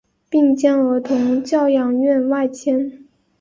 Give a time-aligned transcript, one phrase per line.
[0.31, 3.05] 并将儿童教养院外迁。